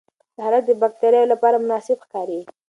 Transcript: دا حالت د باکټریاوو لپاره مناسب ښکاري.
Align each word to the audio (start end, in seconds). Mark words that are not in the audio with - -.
دا 0.35 0.41
حالت 0.45 0.63
د 0.67 0.71
باکټریاوو 0.81 1.31
لپاره 1.33 1.61
مناسب 1.63 1.97
ښکاري. 2.05 2.39